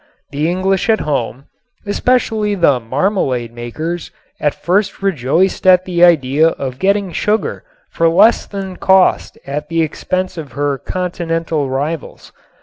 [0.31, 1.45] The English at home,
[1.85, 8.47] especially the marmalade makers, at first rejoiced at the idea of getting sugar for less
[8.47, 12.31] than cost at the expense of her continental rivals.